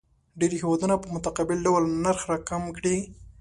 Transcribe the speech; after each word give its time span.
ډېری 0.39 0.57
هیوادونه 0.63 0.95
په 0.99 1.07
متقابل 1.15 1.57
ډول 1.65 1.83
نرخ 2.03 2.21
راکم 2.31 2.63
کړي. 2.77 2.97